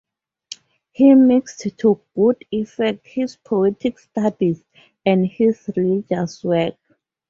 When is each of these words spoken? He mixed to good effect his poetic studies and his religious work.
He 0.93 1.13
mixed 1.13 1.59
to 1.77 2.01
good 2.15 2.43
effect 2.51 3.05
his 3.05 3.35
poetic 3.35 3.99
studies 3.99 4.63
and 5.05 5.27
his 5.27 5.69
religious 5.75 6.43
work. 6.43 6.73